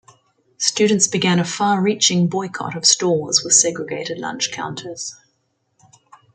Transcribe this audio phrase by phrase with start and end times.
[0.57, 5.13] Students began a far-reaching boycott of stores with segregated lunch counters.